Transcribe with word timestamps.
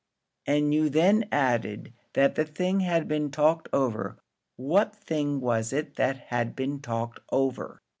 "And 0.47 0.73
you 0.73 0.89
then 0.89 1.29
added 1.31 1.93
that 2.13 2.33
the 2.33 2.43
thing 2.43 2.79
had 2.79 3.07
been 3.07 3.29
talked 3.29 3.69
over; 3.71 4.17
what 4.55 4.95
thing 4.95 5.39
was 5.39 5.71
it 5.73 5.93
that 5.97 6.17
had 6.31 6.55
been 6.55 6.79
talked 6.79 7.19
over?" 7.31 7.83